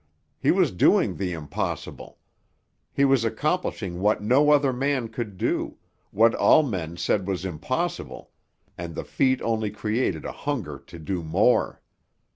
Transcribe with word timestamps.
He 0.39 0.49
was 0.49 0.71
doing 0.71 1.17
the 1.17 1.31
impossible; 1.31 2.17
he 2.91 3.05
was 3.05 3.23
accomplishing 3.23 3.99
what 3.99 4.19
no 4.19 4.49
other 4.49 4.73
man 4.73 5.09
could 5.09 5.37
do, 5.37 5.77
what 6.09 6.33
all 6.33 6.63
men 6.63 6.97
said 6.97 7.27
was 7.27 7.45
impossible; 7.45 8.31
and 8.79 8.95
the 8.95 9.03
feat 9.05 9.43
only 9.43 9.69
created 9.69 10.25
a 10.25 10.31
hunger 10.31 10.79
to 10.87 10.97
do 10.97 11.21
more. 11.23 11.83